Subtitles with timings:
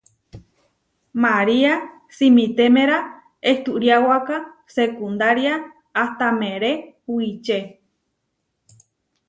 [1.25, 1.73] María
[2.17, 2.97] simitémera
[3.51, 4.35] ehturiáwaka
[4.75, 5.53] seekundária
[6.03, 6.73] ahta meré
[7.13, 7.59] wiče.